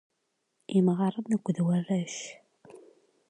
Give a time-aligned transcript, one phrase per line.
[0.77, 2.15] Imɣaren akked warrac!